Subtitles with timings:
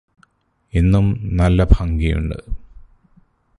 [0.73, 1.07] ഇന്നും
[1.33, 2.37] നല്ല ഭംഗിയുണ്ട്